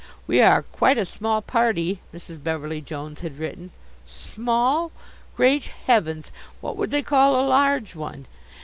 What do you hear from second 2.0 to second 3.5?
Mrs. Beverly Jones had